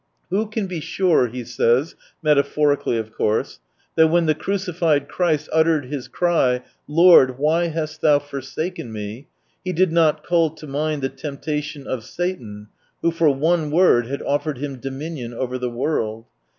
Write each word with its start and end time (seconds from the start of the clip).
Who 0.31 0.47
can 0.47 0.65
be 0.65 0.79
sure, 0.79 1.27
he 1.27 1.43
says— 1.43 1.93
metaphorically, 2.23 2.97
of 2.97 3.13
course— 3.13 3.59
that 3.95 4.07
when 4.07 4.25
the 4.25 4.33
crucified 4.33 5.07
Christ 5.07 5.47
uttered 5.53 5.85
His 5.85 6.07
cry:" 6.07 6.63
Lord, 6.87 7.37
why 7.37 7.67
hast 7.67 8.01
thou 8.01 8.17
forsaken 8.17 8.91
me?" 8.91 9.27
He 9.63 9.73
did 9.73 9.91
not 9.91 10.23
call 10.25 10.49
to 10.55 10.65
mind 10.65 11.03
the 11.03 11.09
temptation 11.09 11.85
of 11.85 12.03
Satan, 12.03 12.69
who 13.03 13.11
for 13.11 13.29
one 13.29 13.69
word 13.69 14.07
had 14.07 14.23
offered 14.23 14.57
Him 14.57 14.77
dominion 14.77 15.35
over 15.35 15.59
the 15.59 15.69
world 15.69 16.25